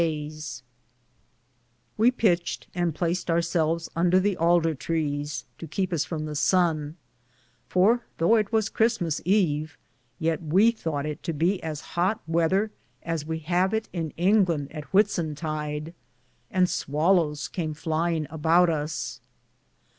S7 0.01 0.03
3 0.03 0.07
dayes, 0.15 0.63
we 1.95 2.09
pitched 2.09 2.67
and 2.73 2.95
placed 2.95 3.29
ourselves 3.29 3.87
under 3.95 4.19
the 4.19 4.35
alder 4.35 4.73
trees, 4.73 5.45
to 5.59 5.67
kepe 5.67 5.93
us 5.93 6.05
from 6.05 6.25
the 6.25 6.33
son; 6.35 6.95
for 7.69 8.03
thoughe 8.17 8.39
it 8.39 8.51
was 8.51 8.67
Christmas 8.67 9.21
eve, 9.25 9.77
yeat 10.17 10.41
we 10.41 10.71
thoughte 10.73 11.05
it 11.05 11.21
to 11.21 11.33
be 11.33 11.61
as 11.61 11.81
hoate 11.93 12.17
wether 12.25 12.71
as 13.03 13.27
we 13.27 13.37
have 13.45 13.75
it 13.75 13.89
in 13.93 14.11
Inglande 14.17 14.69
at 14.73 14.85
Whitsontide, 14.91 15.93
and 16.49 16.67
swallowes 16.67 17.47
came 17.47 17.75
fliinge 17.75 18.25
a 18.31 18.39
bout 18.39 18.71
us. 18.71 19.19